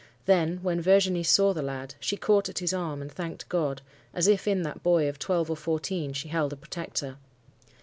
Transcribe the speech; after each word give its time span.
Then, 0.25 0.57
when 0.63 0.81
Virginie 0.81 1.21
saw 1.21 1.53
the 1.53 1.61
lad, 1.61 1.93
she 1.99 2.17
caught 2.17 2.49
at 2.49 2.57
his 2.57 2.73
arm, 2.73 3.03
and 3.03 3.11
thanked 3.11 3.47
God, 3.49 3.83
as 4.15 4.27
if 4.27 4.47
in 4.47 4.63
that 4.63 4.81
boy 4.81 5.07
of 5.07 5.19
twelve 5.19 5.47
or 5.51 5.55
fourteen 5.55 6.11
she 6.11 6.29
held 6.29 6.51
a 6.51 6.55
protector. 6.57 7.17